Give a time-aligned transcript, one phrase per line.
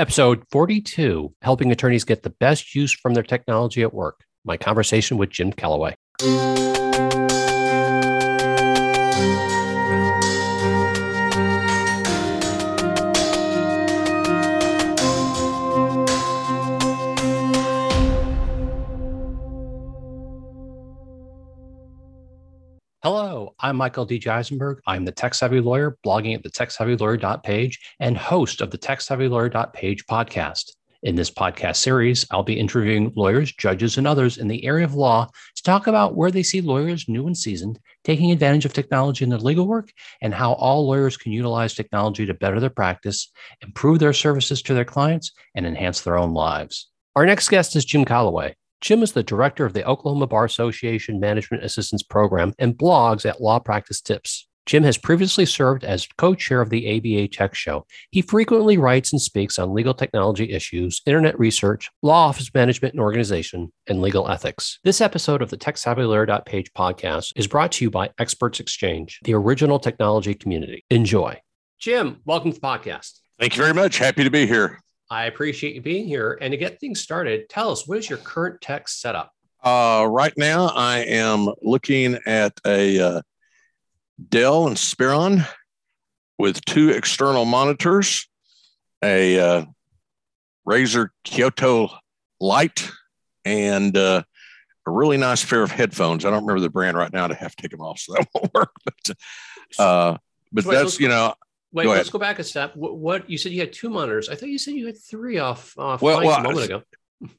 [0.00, 4.24] Episode 42 Helping Attorneys Get the Best Use from Their Technology at Work.
[4.46, 5.94] My conversation with Jim Calloway.
[23.62, 24.22] I'm Michael D.
[24.26, 24.80] Eisenberg.
[24.86, 30.72] I'm the Tech Savvy Lawyer, blogging at the techsavvylawyer.page and host of the techsavvylawyer.page podcast.
[31.02, 34.94] In this podcast series, I'll be interviewing lawyers, judges, and others in the area of
[34.94, 39.24] law to talk about where they see lawyers, new and seasoned, taking advantage of technology
[39.24, 43.30] in their legal work and how all lawyers can utilize technology to better their practice,
[43.60, 46.88] improve their services to their clients, and enhance their own lives.
[47.14, 48.54] Our next guest is Jim Calloway.
[48.80, 53.40] Jim is the director of the Oklahoma Bar Association Management Assistance Program and blogs at
[53.40, 54.48] Law Practice Tips.
[54.64, 57.84] Jim has previously served as co chair of the ABA Tech Show.
[58.10, 63.02] He frequently writes and speaks on legal technology issues, internet research, law office management and
[63.02, 64.78] organization, and legal ethics.
[64.84, 69.78] This episode of the TechSavvyLawyer.page podcast is brought to you by Experts Exchange, the original
[69.78, 70.84] technology community.
[70.88, 71.38] Enjoy.
[71.78, 73.20] Jim, welcome to the podcast.
[73.38, 73.98] Thank you very much.
[73.98, 74.80] Happy to be here.
[75.10, 76.38] I appreciate you being here.
[76.40, 79.32] And to get things started, tell us what is your current tech setup?
[79.62, 83.22] Uh, right now, I am looking at a uh,
[84.28, 85.46] Dell Inspiron
[86.38, 88.28] with two external monitors,
[89.02, 89.64] a uh,
[90.66, 91.90] Razer Kyoto
[92.40, 92.88] Light,
[93.44, 94.22] and uh,
[94.86, 96.24] a really nice pair of headphones.
[96.24, 97.26] I don't remember the brand right now.
[97.26, 98.72] I have to take them off, so that won't work.
[98.84, 99.16] But
[99.78, 100.16] uh,
[100.52, 101.34] but Wait, that's you know
[101.72, 102.74] Wait, go let's go back a step.
[102.74, 104.28] What, what, you said you had two monitors?
[104.28, 106.82] I thought you said you had three off off well, well, a moment ago.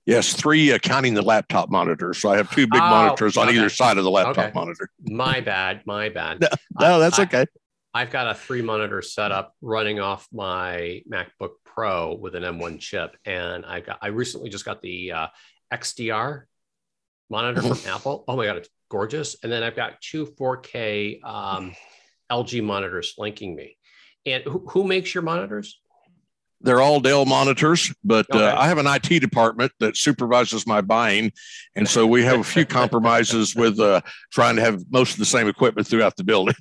[0.06, 2.14] Yes, three uh, counting the laptop monitor.
[2.14, 3.58] So I have two big oh, monitors on okay.
[3.58, 4.52] either side of the laptop okay.
[4.54, 4.90] monitor.
[5.02, 5.82] My bad.
[5.86, 6.42] My bad.
[6.42, 6.48] no,
[6.80, 7.46] no that's I, okay.
[7.94, 13.18] I've got a three monitor setup running off my MacBook Pro with an M1 chip,
[13.26, 15.28] and I got I recently just got the uh,
[15.74, 16.44] XDR
[17.30, 18.24] monitor from Apple.
[18.28, 19.36] Oh my god, it's gorgeous!
[19.44, 21.74] And then I've got two 4K um,
[22.32, 23.78] LG monitors flanking me.
[24.26, 25.80] And who, who makes your monitors?
[26.64, 28.46] They're all Dell monitors, but uh, okay.
[28.46, 31.32] uh, I have an IT department that supervises my buying,
[31.76, 34.02] and so we have a few compromises with uh,
[34.32, 36.54] trying to have most of the same equipment throughout the building.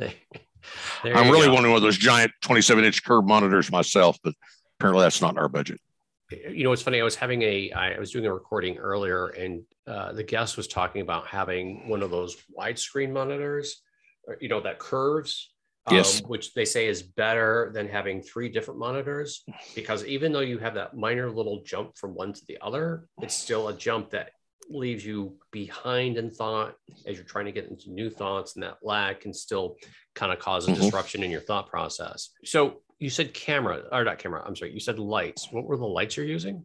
[0.00, 1.54] I'm really go.
[1.54, 4.34] wanting one of those giant 27 inch curved monitors myself, but
[4.78, 5.80] apparently that's not in our budget.
[6.30, 7.00] You know, it's funny.
[7.00, 10.66] I was having a, I was doing a recording earlier, and uh, the guest was
[10.66, 13.82] talking about having one of those widescreen monitors,
[14.40, 15.51] you know, that curves
[15.90, 16.22] yes.
[16.22, 19.44] Um, which they say is better than having three different monitors
[19.74, 23.34] because even though you have that minor little jump from one to the other, it's
[23.34, 24.30] still a jump that
[24.68, 26.74] leaves you behind in thought
[27.06, 29.76] as you're trying to get into new thoughts, and that lag can still
[30.14, 30.80] kind of cause a mm-hmm.
[30.80, 32.30] disruption in your thought process.
[32.44, 35.48] So you said camera, or not camera, I'm sorry, you said lights.
[35.50, 36.64] What were the lights you're using?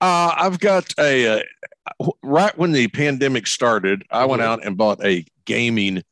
[0.00, 1.40] Uh, I've got a
[2.00, 4.30] uh, right when the pandemic started, I mm-hmm.
[4.30, 6.02] went out and bought a gaming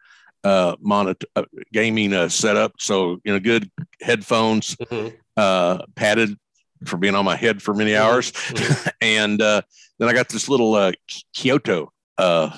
[0.44, 2.72] uh, monitor uh, gaming uh, setup.
[2.78, 5.14] So you know, good headphones, mm-hmm.
[5.36, 6.36] uh, padded
[6.86, 8.02] for being on my head for many mm-hmm.
[8.02, 8.88] hours, mm-hmm.
[9.00, 9.62] and uh,
[9.98, 10.92] then I got this little uh,
[11.34, 12.56] Kyoto uh,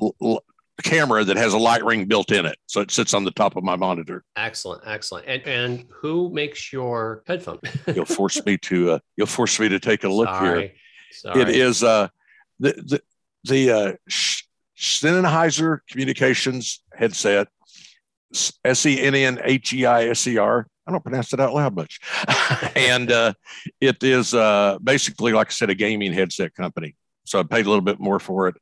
[0.00, 0.44] l- l-
[0.82, 3.56] camera that has a light ring built in it, so it sits on the top
[3.56, 4.24] of my monitor.
[4.36, 5.26] Excellent, excellent.
[5.26, 7.60] And and who makes your headphone?
[7.94, 10.60] you'll force me to uh, you'll force me to take a look Sorry.
[10.60, 10.72] here.
[11.12, 11.40] Sorry.
[11.42, 12.08] It is uh,
[12.58, 13.02] the the
[13.44, 13.92] the uh,
[14.80, 17.48] Sennheiser Communications headset,
[18.64, 20.66] S E N N H E I S E R.
[20.86, 22.00] I don't pronounce it out loud much.
[22.74, 23.34] and uh,
[23.80, 26.96] it is uh, basically, like I said, a gaming headset company.
[27.24, 28.56] So I paid a little bit more for it,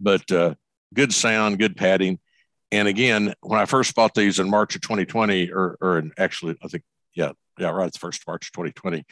[0.00, 0.54] but uh,
[0.94, 2.18] good sound, good padding.
[2.72, 6.56] And again, when I first bought these in March of 2020, or, or in actually,
[6.64, 6.82] I think
[7.14, 7.92] Yeah, yeah, right.
[7.92, 9.04] the first March of March 2020.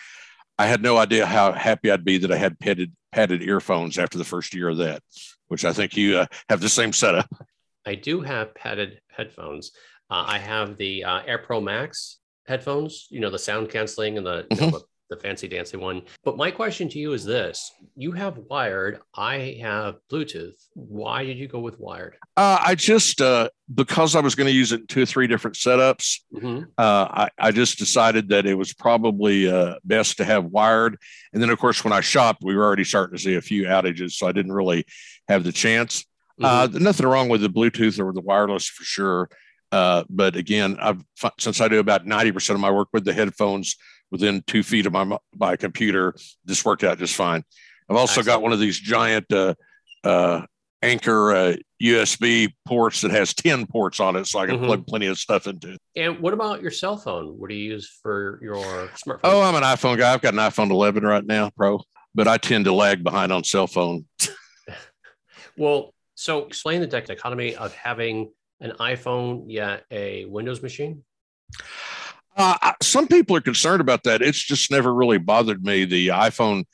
[0.59, 4.17] I had no idea how happy I'd be that I had padded padded earphones after
[4.19, 5.02] the first year of that,
[5.49, 7.29] which I think you uh, have the same setup.
[7.87, 9.73] I do have padded headphones.
[10.11, 14.27] Uh, I have the uh, Air Pro Max headphones, you know, the sound canceling and
[14.27, 14.71] the, mm-hmm.
[14.71, 16.03] the, the fancy dancy one.
[16.25, 20.55] But my question to you is this you have wired, I have Bluetooth.
[20.75, 22.17] Why did you go with wired?
[22.37, 25.26] Uh, I just, uh, because I was going to use it in two or three
[25.26, 26.64] different setups, mm-hmm.
[26.76, 30.99] uh, I, I, just decided that it was probably uh, best to have wired.
[31.32, 33.64] And then, of course, when I shopped, we were already starting to see a few
[33.64, 34.12] outages.
[34.12, 34.85] So I didn't really
[35.29, 36.05] have the chance.
[36.43, 36.82] Uh, mm-hmm.
[36.82, 39.31] nothing wrong with the Bluetooth or the wireless for sure.
[39.73, 41.02] Uh, but again, I've
[41.38, 43.76] since I do about 90% of my work with the headphones
[44.11, 46.14] within two feet of my my computer,
[46.44, 47.43] this worked out just fine.
[47.88, 49.55] I've also got one of these giant uh,
[50.03, 50.43] uh,
[50.82, 54.67] USB uh, ports that has 10 ports on it, so I can mm-hmm.
[54.67, 55.81] plug plenty of stuff into it.
[55.94, 57.38] And what about your cell phone?
[57.38, 59.20] What do you use for your smartphone?
[59.25, 60.12] Oh, I'm an iPhone guy.
[60.12, 61.81] I've got an iPhone 11 right now, Pro,
[62.14, 64.06] but I tend to lag behind on cell phone.
[65.56, 71.05] well, so explain the dichotomy of having an iPhone yet a Windows machine.
[72.37, 74.21] Uh, some people are concerned about that.
[74.21, 75.87] It's just never really bothered me.
[75.87, 76.65] The iPhone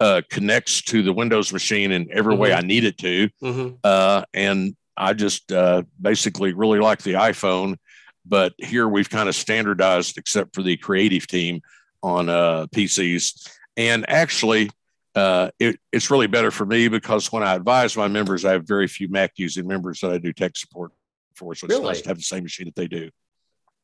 [0.00, 2.42] uh, connects to the Windows machine in every mm-hmm.
[2.42, 3.74] way I need it to, mm-hmm.
[3.84, 7.76] uh, and I just uh, basically really like the iPhone.
[8.24, 11.60] But here we've kind of standardized, except for the creative team
[12.02, 13.50] on uh, PCs.
[13.76, 14.70] And actually,
[15.14, 18.66] uh, it, it's really better for me because when I advise my members, I have
[18.66, 20.92] very few Mac using members that I do tech support
[21.34, 21.54] for.
[21.54, 21.86] So it's really?
[21.86, 23.10] nice to have the same machine that they do.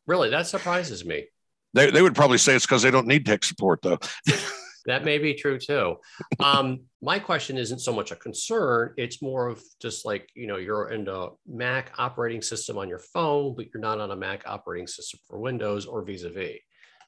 [0.07, 0.31] Really?
[0.31, 1.27] That surprises me.
[1.75, 3.99] They, they would probably say it's because they don't need tech support, though.
[4.87, 5.97] that may be true too.
[6.41, 10.57] Um, my question isn't so much a concern; it's more of just like you know
[10.57, 14.45] you're in a Mac operating system on your phone, but you're not on a Mac
[14.47, 16.61] operating system for Windows or vis-a-vis.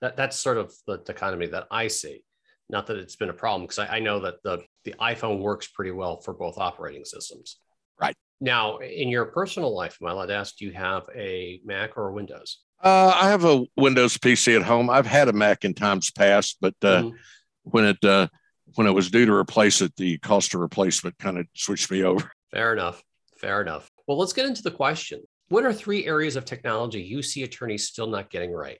[0.02, 2.22] That that's sort of the dichotomy that I see.
[2.68, 5.68] Not that it's been a problem because I, I know that the the iPhone works
[5.68, 7.58] pretty well for both operating systems.
[8.00, 8.14] Right.
[8.40, 11.96] Now, in your personal life, am I allowed to ask, do you have a Mac
[11.96, 12.60] or a Windows?
[12.82, 14.88] Uh, I have a Windows PC at home.
[14.88, 17.16] I've had a Mac in times past, but uh, mm-hmm.
[17.64, 18.28] when it uh,
[18.74, 22.04] when it was due to replace it, the cost of replacement kind of switched me
[22.04, 22.30] over.
[22.52, 23.02] Fair enough.
[23.38, 23.90] Fair enough.
[24.06, 25.22] Well, let's get into the question.
[25.48, 28.78] What are three areas of technology you see attorneys still not getting right?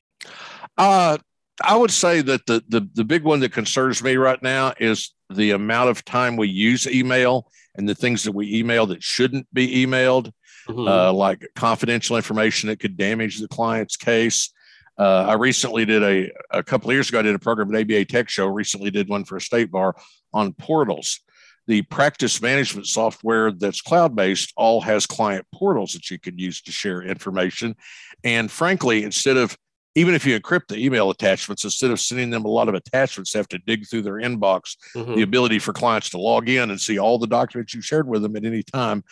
[0.76, 1.18] Uh,
[1.62, 5.12] I would say that the, the the big one that concerns me right now is
[5.30, 9.46] the amount of time we use email and the things that we email that shouldn't
[9.52, 10.32] be emailed
[10.68, 10.86] mm-hmm.
[10.86, 14.52] uh, like confidential information that could damage the client's case.
[14.98, 17.82] Uh, I recently did a, a couple of years ago, I did a program at
[17.82, 19.94] ABA Tech Show, recently did one for a state bar
[20.32, 21.20] on portals.
[21.68, 26.62] The practice management software that's cloud based all has client portals that you can use
[26.62, 27.76] to share information.
[28.24, 29.56] And frankly, instead of
[29.94, 33.34] even if you encrypt the email attachments, instead of sending them a lot of attachments,
[33.34, 35.14] have to dig through their inbox, mm-hmm.
[35.14, 38.22] the ability for clients to log in and see all the documents you shared with
[38.22, 39.02] them at any time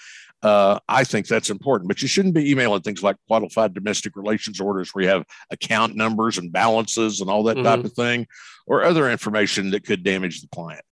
[0.42, 1.88] uh, I think that's important.
[1.88, 5.96] But you shouldn't be emailing things like qualified domestic relations orders where you have account
[5.96, 7.64] numbers and balances and all that mm-hmm.
[7.64, 8.26] type of thing,
[8.66, 10.84] or other information that could damage the client.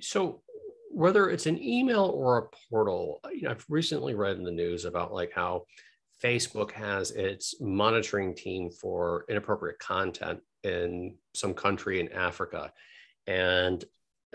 [0.00, 0.42] So,
[0.92, 4.84] whether it's an email or a portal, you know, I've recently read in the news
[4.84, 5.64] about like how
[6.22, 12.72] Facebook has its monitoring team for inappropriate content in some country in Africa,
[13.26, 13.84] and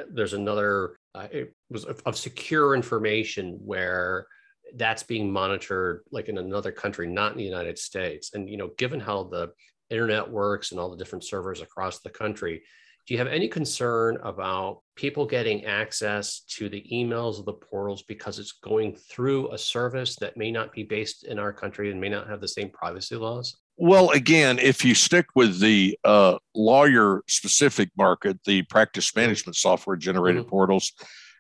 [0.10, 4.28] there's another uh, it was of, of secure information where
[4.76, 8.32] that's being monitored like in another country, not in the United States.
[8.34, 9.52] And you know, given how the
[9.90, 12.64] internet works and all the different servers across the country,
[13.08, 18.02] do you have any concern about people getting access to the emails of the portals
[18.02, 22.02] because it's going through a service that may not be based in our country and
[22.02, 23.58] may not have the same privacy laws?
[23.78, 29.98] Well, again, if you stick with the uh, lawyer specific market, the practice management software
[29.98, 30.50] generated mm-hmm.
[30.50, 30.92] portals,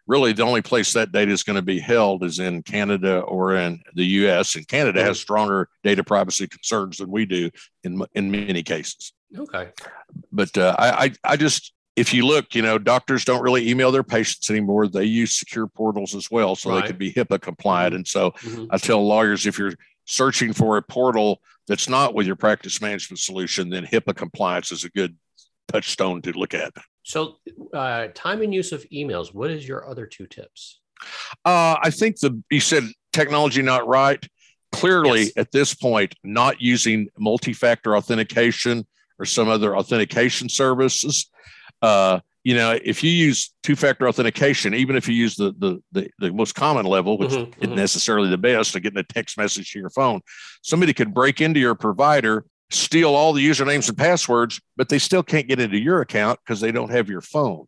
[0.07, 3.55] really the only place that data is going to be held is in Canada or
[3.55, 4.55] in the US.
[4.55, 7.49] And Canada has stronger data privacy concerns than we do
[7.83, 9.13] in, in many cases.
[9.37, 9.69] Okay.
[10.31, 14.03] But uh, I, I just, if you look, you know, doctors don't really email their
[14.03, 14.87] patients anymore.
[14.87, 16.81] They use secure portals as well, so right.
[16.81, 17.93] they could be HIPAA compliant.
[17.93, 17.95] Mm-hmm.
[17.97, 18.65] And so mm-hmm.
[18.69, 19.73] I tell lawyers if you're
[20.05, 24.83] searching for a portal that's not with your practice management solution, then HIPAA compliance is
[24.83, 25.15] a good
[25.67, 26.73] touchstone to look at.
[27.05, 27.35] So,
[27.71, 29.31] uh, time and use of emails.
[29.31, 30.79] What is your other two tips?
[31.45, 32.83] Uh, I think the you said
[33.13, 34.27] technology not right.
[34.71, 35.31] Clearly, yes.
[35.37, 38.87] at this point, not using multi-factor authentication
[39.19, 41.29] or some other authentication services.
[41.81, 46.09] Uh, you know, if you use two-factor authentication, even if you use the the the,
[46.17, 47.75] the most common level, which mm-hmm, isn't mm-hmm.
[47.75, 50.21] necessarily the best, of getting a text message to your phone,
[50.63, 55.23] somebody could break into your provider steal all the usernames and passwords, but they still
[55.23, 57.65] can't get into your account because they don't have your phone.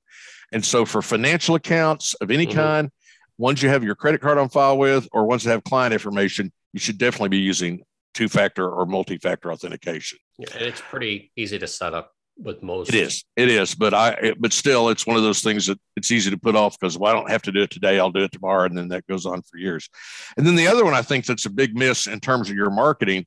[0.52, 2.58] And so for financial accounts of any mm-hmm.
[2.58, 2.92] kind,
[3.38, 6.52] ones you have your credit card on file with or ones that have client information,
[6.74, 10.18] you should definitely be using two factor or multi factor authentication.
[10.40, 12.90] Yeah, and it's pretty easy to set up with most.
[12.90, 13.24] It is.
[13.36, 13.76] It is.
[13.76, 16.78] But I, but still, it's one of those things that it's easy to put off
[16.80, 18.00] because well, I don't have to do it today.
[18.00, 18.66] I'll do it tomorrow.
[18.66, 19.90] And then that goes on for years.
[20.38, 22.70] And then the other one I think that's a big miss in terms of your
[22.70, 23.26] marketing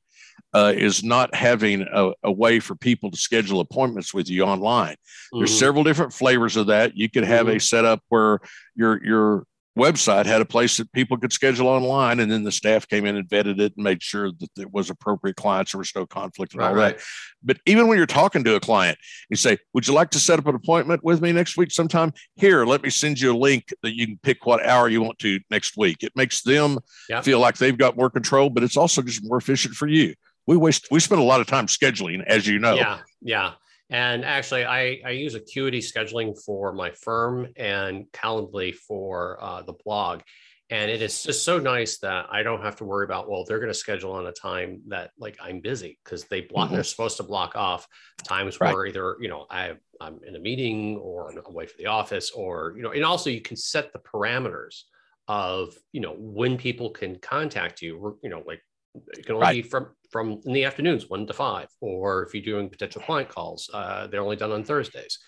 [0.53, 4.93] uh, is not having a, a, way for people to schedule appointments with you online.
[4.93, 5.39] Mm-hmm.
[5.39, 6.97] There's several different flavors of that.
[6.97, 7.57] You could have mm-hmm.
[7.57, 8.39] a setup where
[8.75, 9.45] your your
[9.77, 13.15] website had a place that people could schedule online, and then the staff came in
[13.15, 15.71] and vetted it and made sure that it was appropriate clients.
[15.71, 16.97] There was no conflict and right, all right.
[16.97, 17.05] that.
[17.43, 18.97] But even when you're talking to a client,
[19.29, 22.13] you say, "Would you like to set up an appointment with me next week sometime?"
[22.35, 25.19] Here, let me send you a link that you can pick what hour you want
[25.19, 26.03] to next week.
[26.03, 27.23] It makes them yep.
[27.23, 30.13] feel like they've got more control, but it's also just more efficient for you.
[30.47, 32.75] We waste we spend a lot of time scheduling, as you know.
[32.75, 33.51] Yeah, yeah.
[33.91, 39.73] And actually, I, I use Acuity scheduling for my firm and Calendly for uh, the
[39.73, 40.21] blog.
[40.69, 43.59] And it is just so nice that I don't have to worry about, well, they're
[43.59, 46.75] going to schedule on a time that like I'm busy because they block, mm-hmm.
[46.75, 47.85] they're supposed to block off
[48.23, 48.73] times right.
[48.73, 52.31] where either, you know, I, I'm in a meeting or I'm away from the office
[52.31, 54.83] or, you know, and also you can set the parameters
[55.27, 58.61] of, you know, when people can contact you, you know, like
[58.93, 59.63] it can only right.
[59.63, 63.29] be from from in the afternoons, one to five, or if you're doing potential client
[63.29, 65.19] calls, uh, they're only done on Thursdays.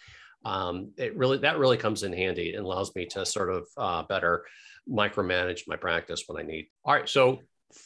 [0.45, 4.03] Um, it really that really comes in handy and allows me to sort of uh,
[4.03, 4.45] better
[4.89, 6.67] micromanage my practice when I need.
[6.83, 7.39] All right, so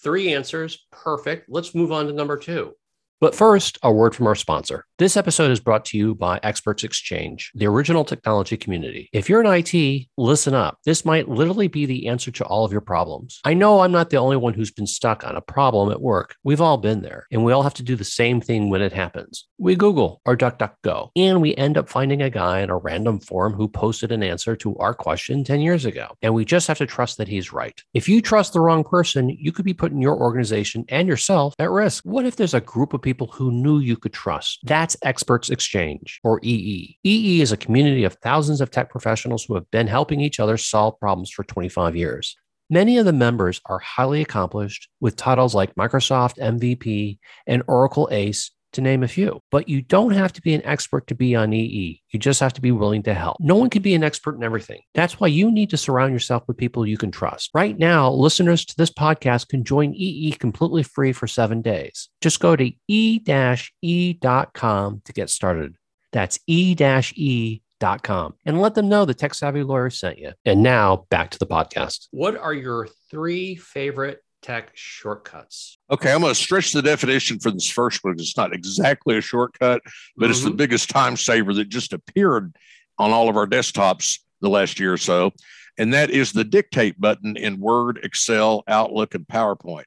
[0.04, 1.50] three answers, perfect.
[1.50, 2.74] Let's move on to number two.
[3.20, 4.86] But first, a word from our sponsor.
[5.00, 9.10] This episode is brought to you by Experts Exchange, the original technology community.
[9.12, 10.78] If you're in IT, listen up.
[10.86, 13.40] This might literally be the answer to all of your problems.
[13.44, 16.36] I know I'm not the only one who's been stuck on a problem at work.
[16.44, 18.94] We've all been there, and we all have to do the same thing when it
[18.94, 19.48] happens.
[19.58, 23.54] We Google or DuckDuckGo, and we end up finding a guy in a random forum
[23.54, 26.86] who posted an answer to our question 10 years ago, and we just have to
[26.86, 27.82] trust that he's right.
[27.96, 31.72] If you trust the wrong person, you could be putting your organization and yourself at
[31.72, 32.04] risk.
[32.06, 34.60] What if there's a group of people who knew you could trust.
[34.64, 36.98] That's Experts Exchange, or EE.
[37.06, 40.58] EE is a community of thousands of tech professionals who have been helping each other
[40.58, 42.36] solve problems for 25 years.
[42.70, 48.52] Many of the members are highly accomplished with titles like Microsoft MVP and Oracle ACE
[48.74, 49.40] to name a few.
[49.52, 52.02] But you don't have to be an expert to be on EE.
[52.10, 53.38] You just have to be willing to help.
[53.40, 54.82] No one can be an expert in everything.
[54.94, 57.52] That's why you need to surround yourself with people you can trust.
[57.54, 62.10] Right now, listeners to this podcast can join EE completely free for seven days.
[62.22, 63.82] Just go to e-e.com
[65.06, 65.76] to get started.
[66.12, 70.32] That's e-e Dot com and let them know the tech savvy lawyer sent you.
[70.46, 72.08] And now back to the podcast.
[72.10, 75.78] What are your three favorite tech shortcuts.
[75.92, 78.14] Okay, I'm going to stretch the definition for this first one.
[78.14, 79.92] It's not exactly a shortcut, but
[80.26, 80.32] mm-hmm.
[80.32, 80.58] it's the mm-hmm.
[80.58, 82.56] biggest time saver that just appeared
[82.98, 85.32] on all of our desktops the last year or so.
[85.78, 89.86] And that is the dictate button in Word, Excel, Outlook, and PowerPoint.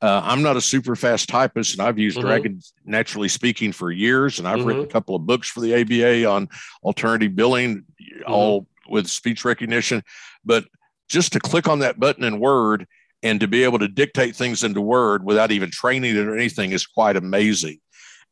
[0.00, 2.26] Uh, I'm not a super fast typist, and I've used mm-hmm.
[2.26, 4.68] Dragon Naturally Speaking for years, and I've mm-hmm.
[4.68, 6.48] written a couple of books for the ABA on
[6.84, 8.32] alternative billing, mm-hmm.
[8.32, 10.02] all with speech recognition.
[10.44, 10.66] But
[11.08, 12.86] just to click on that button in Word
[13.22, 16.72] and to be able to dictate things into Word without even training it or anything
[16.72, 17.80] is quite amazing.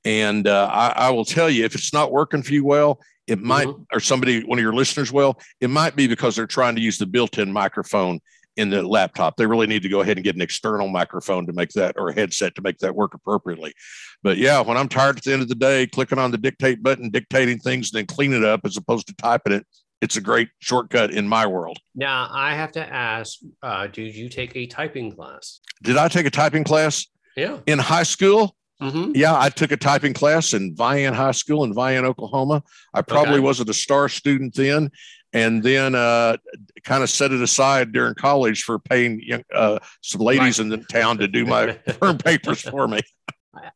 [0.05, 3.41] And uh, I, I, will tell you, if it's not working for you well, it
[3.41, 3.83] might, mm-hmm.
[3.93, 6.99] or somebody, one of your listeners, well, it might be because they're trying to use
[6.99, 8.21] the built-in microphone
[8.57, 9.37] in the laptop.
[9.37, 12.09] They really need to go ahead and get an external microphone to make that, or
[12.09, 13.75] a headset to make that work appropriately.
[14.23, 16.83] But yeah, when I'm tired at the end of the day, clicking on the dictate
[16.83, 19.67] button, dictating things, then clean it up as opposed to typing it,
[20.01, 21.79] it's a great shortcut in my world.
[21.95, 25.61] Now, I have to ask uh, did you take a typing class?
[25.83, 27.07] Did I take a typing class?
[27.37, 27.59] Yeah.
[27.67, 28.57] In high school?
[28.81, 29.13] Mm-hmm.
[29.15, 32.63] Yeah, I took a typing class in Vian High School in Vian, Oklahoma.
[32.93, 33.41] I probably okay.
[33.41, 34.91] wasn't a star student then,
[35.33, 36.37] and then uh,
[36.85, 40.65] kind of set it aside during college for paying young, uh, some ladies right.
[40.65, 43.01] in the town to do my firm papers for me.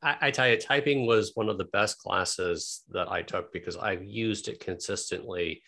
[0.03, 3.79] I, I, tell you, typing was one of the best classes that I took because
[3.79, 5.63] I've used it consistently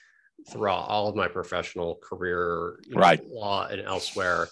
[0.51, 3.21] throughout all of my professional career, you know, right.
[3.29, 4.49] law and elsewhere.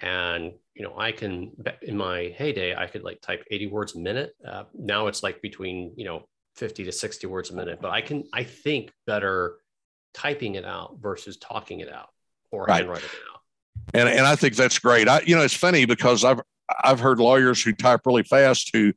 [0.00, 3.98] And you know, I can in my heyday, I could like type 80 words a
[3.98, 4.34] minute.
[4.46, 8.00] Uh, now it's like between you know 50 to 60 words a minute, but I
[8.00, 9.56] can I think better
[10.12, 12.08] typing it out versus talking it out
[12.50, 12.78] or right.
[12.78, 13.40] handwriting it out.
[13.94, 15.08] And and I think that's great.
[15.08, 16.40] I you know it's funny because I've
[16.82, 18.92] I've heard lawyers who type really fast who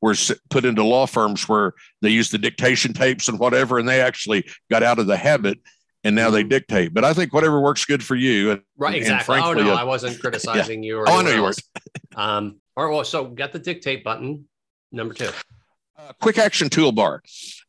[0.00, 0.14] were
[0.48, 4.48] put into law firms where they use the dictation tapes and whatever, and they actually
[4.70, 5.58] got out of the habit
[6.04, 6.48] and now they mm-hmm.
[6.48, 6.94] dictate.
[6.94, 8.52] But I think whatever works good for you.
[8.52, 9.16] And, right, exactly.
[9.16, 10.88] And frankly, oh no, uh, I wasn't criticizing yeah.
[10.88, 10.98] you.
[10.98, 11.62] Or oh, I know you weren't.
[12.16, 12.94] um, all right.
[12.94, 14.46] Well, so got the dictate button.
[14.92, 15.30] Number two.
[15.98, 17.20] Uh, quick action toolbar.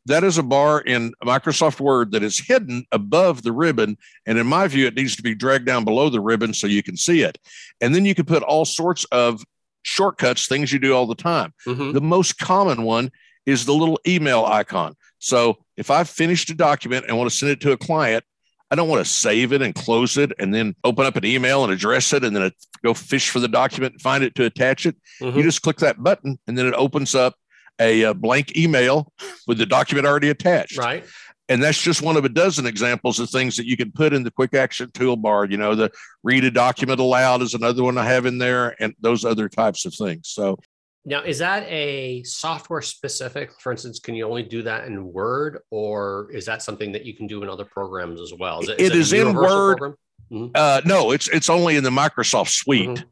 [0.06, 3.98] That is a bar in Microsoft Word that is hidden above the ribbon.
[4.26, 6.82] And in my view, it needs to be dragged down below the ribbon so you
[6.82, 7.38] can see it.
[7.82, 9.44] And then you can put all sorts of
[9.84, 11.54] shortcuts, things you do all the time.
[11.68, 11.92] Mm-hmm.
[11.92, 13.12] The most common one
[13.46, 14.96] is the little email icon.
[15.22, 18.26] So if I've finished a document and want to send it to a client,
[18.72, 21.64] I don't want to save it and close it and then open up an email
[21.64, 22.52] and address it and then
[22.84, 24.96] go fish for the document and find it to attach it.
[25.22, 25.38] Mm-hmm.
[25.38, 27.36] You just click that button and then it opens up
[27.80, 29.12] a, a, blank email
[29.46, 30.78] with the document already attached.
[30.78, 31.04] Right.
[31.50, 34.24] And that's just one of a dozen examples of things that you can put in
[34.24, 35.52] the quick action toolbar.
[35.52, 35.92] You know, the
[36.24, 39.86] read a document aloud is another one I have in there, and those other types
[39.86, 40.30] of things.
[40.30, 40.58] So
[41.04, 43.52] now, is that a software specific?
[43.60, 47.16] For instance, can you only do that in Word, or is that something that you
[47.16, 48.60] can do in other programs as well?
[48.62, 49.80] Is it, it is, is in Word.
[50.32, 50.48] Mm-hmm.
[50.54, 53.08] Uh, no, it's it's only in the Microsoft Suite, mm-hmm.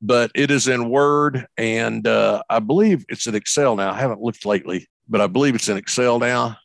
[0.00, 3.90] but it is in Word, and uh, I believe it's in Excel now.
[3.90, 6.56] I haven't looked lately, but I believe it's in Excel now.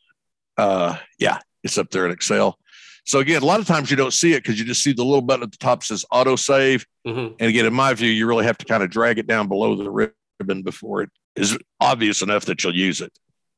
[0.56, 2.58] Uh, yeah, it's up there in Excel.
[3.06, 5.04] So again, a lot of times you don't see it because you just see the
[5.04, 6.86] little button at the top says auto save.
[7.04, 7.34] Mm-hmm.
[7.40, 9.74] And again, in my view, you really have to kind of drag it down below
[9.74, 9.90] the
[10.40, 13.12] ribbon before it is obvious enough that you'll use it.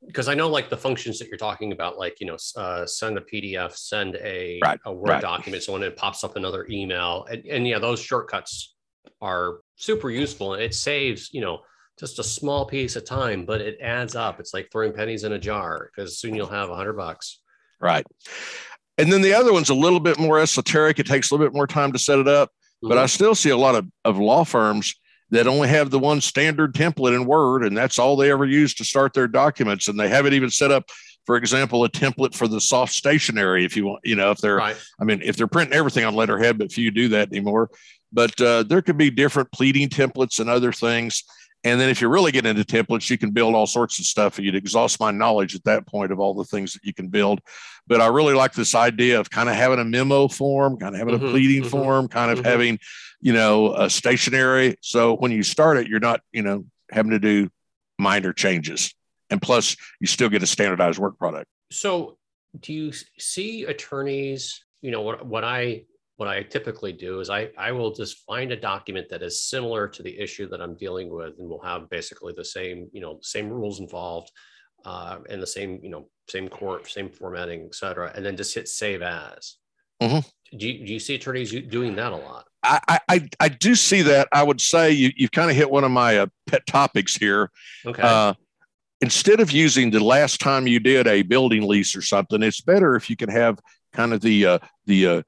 [0.07, 3.17] Because I know like the functions that you're talking about, like, you know, uh, send
[3.17, 4.81] a PDF, send a, right.
[4.85, 5.23] a Word right.
[5.23, 5.63] document.
[5.63, 8.75] So when it pops up another email and, and yeah, those shortcuts
[9.21, 11.61] are super useful and it saves, you know,
[12.01, 14.41] just a small piece of time, but it adds up.
[14.41, 17.41] It's like throwing pennies in a jar because soon you'll have a hundred bucks.
[17.81, 18.05] Right.
[18.99, 20.99] And then the other one's a little bit more esoteric.
[20.99, 22.89] It takes a little bit more time to set it up, mm-hmm.
[22.89, 24.95] but I still see a lot of, of law firms
[25.33, 28.75] that only have the one standard template in Word, and that's all they ever use
[28.75, 29.89] to start their documents.
[29.89, 30.85] And they haven't even set up,
[31.25, 33.65] for example, a template for the soft stationery.
[33.65, 34.77] If you want, you know, if they're, right.
[35.01, 37.71] I mean, if they're printing everything on letterhead, but few do that anymore.
[38.13, 41.25] But uh, there could be different pleading templates and other things.
[41.65, 44.39] And then if you really get into templates, you can build all sorts of stuff.
[44.39, 47.41] You'd exhaust my knowledge at that point of all the things that you can build.
[47.87, 50.99] But I really like this idea of kind of having a memo form, kind of
[50.99, 52.49] having mm-hmm, a pleading mm-hmm, form, kind of mm-hmm.
[52.49, 52.79] having,
[53.23, 54.77] you know, a stationary.
[54.83, 57.49] So when you start it, you're not, you know, having to do
[57.99, 58.95] minor changes.
[59.31, 61.47] And plus, you still get a standardized work product.
[61.71, 62.19] So
[62.61, 65.85] do you see attorneys, you know, what, what I
[66.17, 69.89] what I typically do is I, I will just find a document that is similar
[69.89, 73.19] to the issue that I'm dealing with and will have basically the same, you know,
[73.23, 74.31] same rules involved
[74.85, 78.55] uh, and the same, you know, same court, same formatting, et cetera, and then just
[78.55, 79.57] hit save as.
[80.01, 80.59] Mm-hmm.
[80.59, 82.45] Do, you, do you see attorneys doing that a lot?
[82.63, 84.29] I, I, I do see that.
[84.33, 87.51] I would say you, you've kind of hit one of my uh, pet topics here.
[87.85, 88.03] Okay.
[88.03, 88.35] Uh,
[89.01, 92.95] instead of using the last time you did a building lease or something, it's better
[92.95, 93.59] if you can have
[93.93, 95.23] kind of the uh, the uh,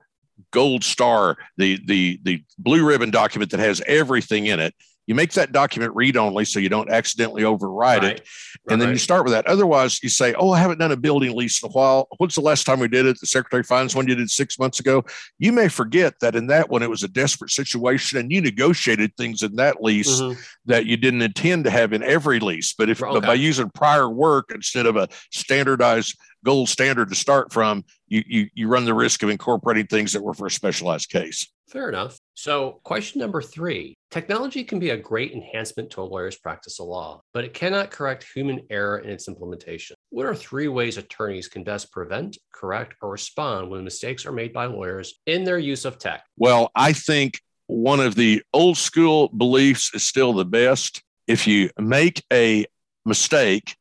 [0.52, 4.74] gold star, the the the blue ribbon document that has everything in it.
[5.06, 8.16] You make that document read only so you don't accidentally override right.
[8.16, 8.26] it.
[8.68, 8.86] And right.
[8.86, 9.46] then you start with that.
[9.46, 12.08] Otherwise, you say, Oh, I haven't done a building lease in a while.
[12.18, 13.20] What's the last time we did it?
[13.20, 15.04] The secretary finds one you did six months ago.
[15.38, 19.14] You may forget that in that one, it was a desperate situation and you negotiated
[19.16, 20.40] things in that lease mm-hmm.
[20.66, 22.72] that you didn't intend to have in every lease.
[22.72, 23.26] But if okay.
[23.26, 28.48] by using prior work instead of a standardized gold standard to start from, you, you,
[28.54, 31.50] you run the risk of incorporating things that were for a specialized case.
[31.68, 32.18] Fair enough.
[32.34, 36.86] So, question number three technology can be a great enhancement to a lawyer's practice of
[36.86, 39.96] law, but it cannot correct human error in its implementation.
[40.10, 44.52] What are three ways attorneys can best prevent, correct, or respond when mistakes are made
[44.52, 46.24] by lawyers in their use of tech?
[46.36, 51.02] Well, I think one of the old school beliefs is still the best.
[51.26, 52.66] If you make a
[53.04, 53.76] mistake,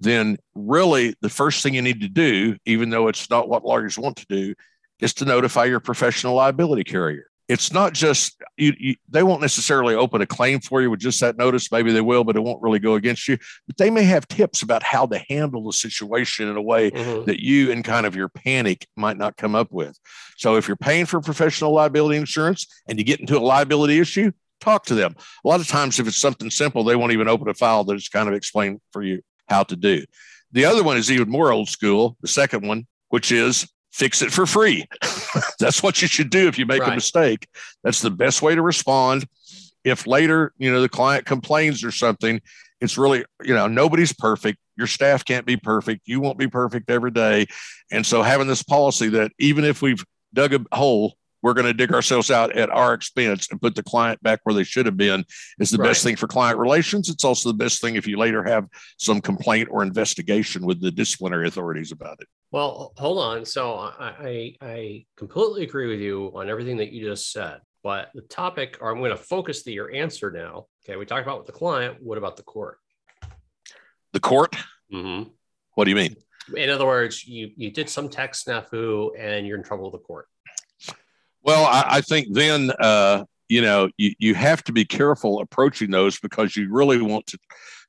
[0.00, 3.96] then really the first thing you need to do, even though it's not what lawyers
[3.96, 4.54] want to do,
[4.98, 7.26] is to notify your professional liability carrier.
[7.48, 11.20] It's not just you, you, they won't necessarily open a claim for you with just
[11.20, 11.70] that notice.
[11.70, 13.36] Maybe they will, but it won't really go against you.
[13.66, 17.24] But they may have tips about how to handle the situation in a way mm-hmm.
[17.24, 19.98] that you and kind of your panic might not come up with.
[20.36, 24.32] So if you're paying for professional liability insurance and you get into a liability issue,
[24.60, 25.14] talk to them.
[25.44, 28.08] A lot of times, if it's something simple, they won't even open a file that's
[28.08, 30.04] kind of explain for you how to do.
[30.52, 34.32] The other one is even more old school, the second one, which is fix it
[34.32, 34.86] for free.
[35.58, 36.92] That's what you should do if you make right.
[36.92, 37.48] a mistake.
[37.84, 39.26] That's the best way to respond.
[39.84, 42.40] If later, you know, the client complains or something,
[42.80, 44.58] it's really, you know, nobody's perfect.
[44.76, 46.02] Your staff can't be perfect.
[46.06, 47.46] You won't be perfect every day.
[47.90, 51.74] And so having this policy that even if we've dug a hole, we're going to
[51.74, 54.96] dig ourselves out at our expense and put the client back where they should have
[54.96, 55.24] been
[55.58, 55.88] is the right.
[55.88, 57.08] best thing for client relations.
[57.08, 60.92] It's also the best thing if you later have some complaint or investigation with the
[60.92, 62.28] disciplinary authorities about it.
[62.52, 63.46] Well, hold on.
[63.46, 67.60] So I, I completely agree with you on everything that you just said.
[67.82, 70.66] But the topic, or I'm going to focus the, your answer now.
[70.84, 71.96] Okay, we talked about with the client.
[72.00, 72.78] What about the court?
[74.12, 74.54] The court?
[74.92, 75.30] Mm-hmm.
[75.74, 76.14] What do you mean?
[76.54, 80.06] In other words, you you did some tech snafu and you're in trouble with the
[80.06, 80.28] court.
[81.42, 85.90] Well, I, I think then uh, you know you, you have to be careful approaching
[85.90, 87.38] those because you really want to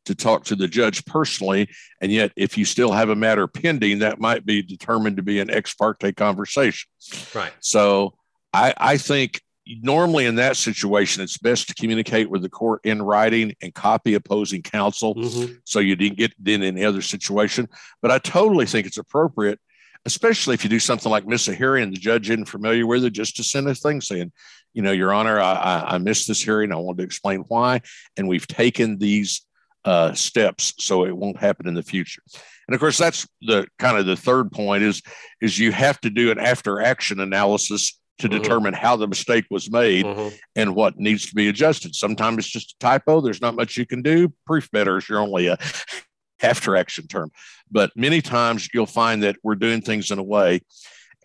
[0.05, 1.69] to talk to the judge personally.
[2.01, 5.39] And yet if you still have a matter pending that might be determined to be
[5.39, 6.89] an ex parte conversation.
[7.33, 7.53] Right.
[7.59, 8.15] So
[8.53, 9.41] i i think
[9.81, 14.13] normally in that situation it's best to communicate with the court in writing and copy
[14.13, 15.53] opposing counsel mm-hmm.
[15.63, 17.67] so you didn't get in any other situation.
[18.01, 19.59] But i totally think it's appropriate
[20.05, 23.05] especially if you do something like miss a hearing and the judge isn't familiar with
[23.05, 24.33] it just to send a thing saying
[24.73, 26.71] you know, Your Honor, I, I, I missed this hearing.
[26.71, 27.81] I wanted to explain why,
[28.17, 29.45] and we've taken these
[29.85, 32.21] uh, steps so it won't happen in the future.
[32.67, 35.01] And of course, that's the kind of the third point is
[35.41, 38.41] is you have to do an after action analysis to mm-hmm.
[38.41, 40.35] determine how the mistake was made mm-hmm.
[40.55, 41.95] and what needs to be adjusted.
[41.95, 43.21] Sometimes it's just a typo.
[43.21, 44.31] There's not much you can do.
[44.45, 45.57] Proof better is your only a
[46.41, 47.31] after action term.
[47.71, 50.61] But many times you'll find that we're doing things in a way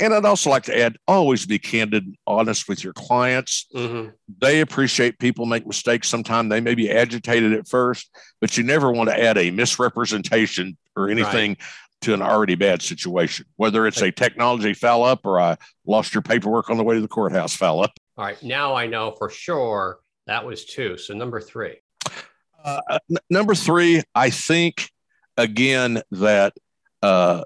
[0.01, 3.67] and I'd also like to add always be candid and honest with your clients.
[3.75, 4.11] Mm-hmm.
[4.41, 6.51] They appreciate people make mistakes sometimes.
[6.51, 11.09] They may be agitated at first, but you never want to add a misrepresentation or
[11.09, 11.59] anything right.
[12.03, 15.57] to an already bad situation, whether it's a technology foul up or I
[15.87, 17.93] lost your paperwork on the way to the courthouse foul up.
[18.17, 18.43] All right.
[18.43, 20.97] Now I know for sure that was two.
[20.99, 21.77] So number three.
[22.65, 22.81] Uh,
[23.11, 24.91] n- number three, I think,
[25.37, 26.55] again, that
[27.03, 27.45] uh,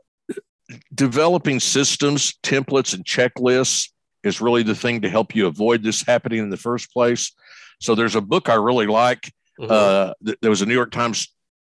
[0.94, 3.90] developing systems, templates, and checklists
[4.24, 7.32] is really the thing to help you avoid this happening in the first place.
[7.80, 9.32] So there's a book I really like.
[9.60, 9.70] Mm-hmm.
[9.70, 11.34] Uh, th- there was a New York Times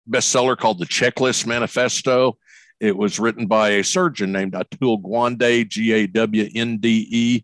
[0.10, 2.38] bestseller called The Checklist Manifesto.
[2.80, 7.44] It was written by a surgeon named Atul Gawande, G A W N D E.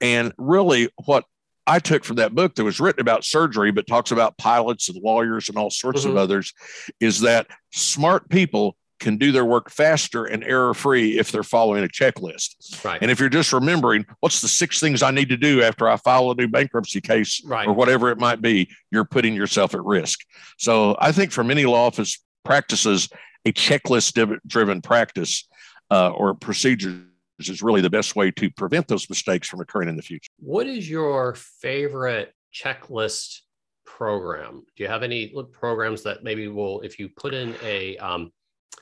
[0.00, 1.24] And really, what
[1.66, 5.00] I took from that book that was written about surgery, but talks about pilots and
[5.00, 6.10] lawyers and all sorts mm-hmm.
[6.10, 6.52] of others,
[7.00, 11.82] is that smart people can do their work faster and error free if they're following
[11.84, 12.84] a checklist.
[12.84, 13.00] Right.
[13.02, 15.96] And if you're just remembering what's the six things I need to do after I
[15.96, 17.66] file a new bankruptcy case right.
[17.66, 20.20] or whatever it might be, you're putting yourself at risk.
[20.56, 23.08] So I think for many law office practices,
[23.44, 25.48] a checklist driven practice
[25.90, 27.02] uh, or procedures
[27.40, 30.30] is really the best way to prevent those mistakes from occurring in the future.
[30.38, 33.40] What is your favorite checklist
[33.84, 34.62] program?
[34.76, 38.30] Do you have any programs that maybe will, if you put in a um,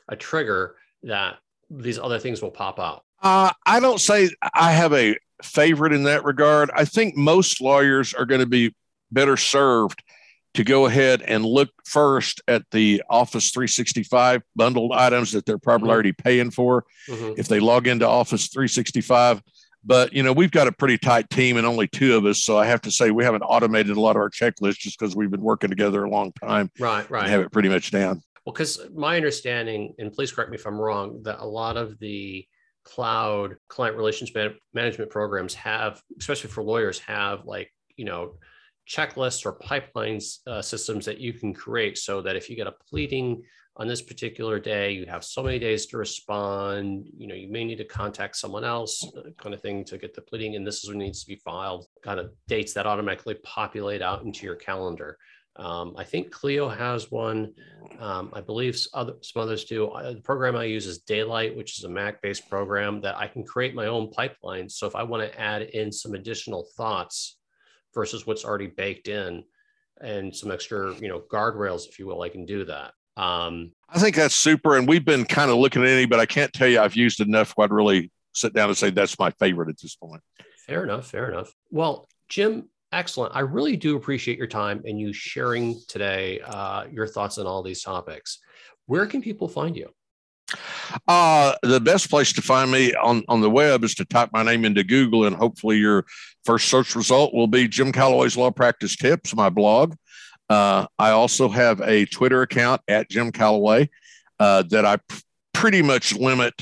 [0.09, 1.37] a trigger that
[1.71, 3.05] these other things will pop out?
[3.23, 6.71] Uh, I don't say I have a favorite in that regard.
[6.75, 8.75] I think most lawyers are going to be
[9.11, 10.03] better served
[10.55, 15.87] to go ahead and look first at the Office 365 bundled items that they're probably
[15.87, 15.93] mm-hmm.
[15.93, 17.35] already paying for mm-hmm.
[17.37, 19.43] if they log into Office 365.
[19.85, 22.59] But you know, we've got a pretty tight team and only two of us, so
[22.59, 25.31] I have to say we haven't automated a lot of our checklists just because we've
[25.31, 26.71] been working together a long time.
[26.79, 27.25] Right, right.
[27.25, 28.23] I have it pretty much down.
[28.51, 31.97] Well, because my understanding, and please correct me if I'm wrong, that a lot of
[32.01, 32.45] the
[32.83, 38.33] cloud client relations man- management programs have, especially for lawyers, have like, you know,
[38.89, 42.75] checklists or pipelines uh, systems that you can create so that if you get a
[42.89, 43.41] pleading
[43.77, 47.07] on this particular day, you have so many days to respond.
[47.17, 50.13] You know, you may need to contact someone else, uh, kind of thing, to get
[50.13, 51.87] the pleading, and this is what needs to be filed.
[52.03, 55.19] Kind of dates that automatically populate out into your calendar.
[55.61, 57.53] Um, I think Clio has one.
[57.99, 59.93] Um, I believe other, some others do.
[60.03, 63.45] The program I use is Daylite, which is a Mac based program that I can
[63.45, 64.71] create my own pipeline.
[64.71, 67.39] So if I want to add in some additional thoughts
[67.95, 69.45] versus what's already baked in
[70.01, 72.93] and some extra, you know, guardrails, if you will, I can do that.
[73.19, 74.79] Um, I think that's super.
[74.79, 77.21] And we've been kind of looking at any, but I can't tell you I've used
[77.21, 80.23] enough where I'd really sit down and say that's my favorite at this point.
[80.67, 81.11] Fair enough.
[81.11, 81.53] Fair enough.
[81.71, 83.35] Well, Jim, Excellent.
[83.37, 87.63] I really do appreciate your time and you sharing today uh, your thoughts on all
[87.63, 88.41] these topics.
[88.87, 89.91] Where can people find you?
[91.07, 94.43] Uh, the best place to find me on, on the web is to type my
[94.43, 96.05] name into Google, and hopefully, your
[96.45, 99.95] first search result will be Jim Calloway's Law Practice Tips, my blog.
[100.49, 103.89] Uh, I also have a Twitter account at Jim Calloway
[104.41, 105.23] uh, that I p-
[105.53, 106.55] pretty much limit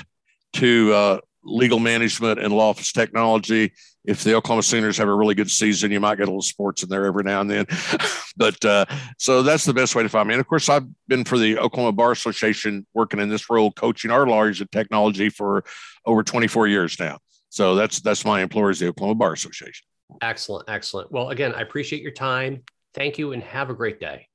[0.55, 3.73] to uh, legal management and law office technology.
[4.09, 6.83] If the Oklahoma Sooners have a really good season, you might get a little sports
[6.83, 7.67] in there every now and then.
[8.39, 8.87] but uh,
[9.19, 10.35] so that's the best way to find me.
[10.35, 14.11] And of course, I've been for the Oklahoma Bar Association working in this role, coaching
[14.11, 15.63] our lawyers in technology for
[16.07, 17.19] over 24 years now.
[17.51, 19.87] So that's that's my employer is the Oklahoma Bar Association.
[20.23, 21.13] Excellent, excellent.
[21.13, 22.63] Well, again, I appreciate your time.
[22.95, 24.27] Thank you, and have a great day.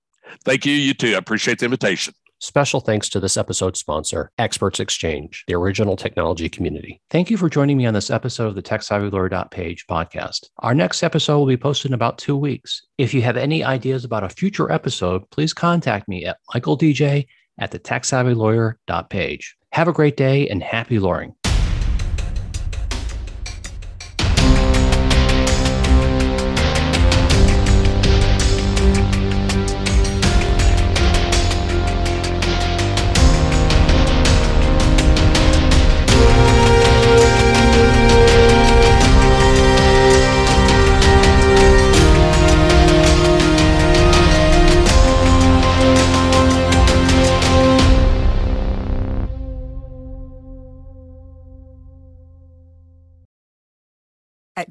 [0.46, 0.74] Thank you.
[0.74, 1.16] You too.
[1.16, 2.14] I appreciate the invitation.
[2.44, 7.00] Special thanks to this episode's sponsor, Experts Exchange, the original technology community.
[7.10, 10.50] Thank you for joining me on this episode of the TechSavvyLawyer.page podcast.
[10.60, 12.82] Our next episode will be posted in about two weeks.
[12.98, 17.26] If you have any ideas about a future episode, please contact me at michaeldj
[17.60, 19.56] at the techsavvylawyer.page.
[19.72, 21.36] Have a great day and happy lawyering.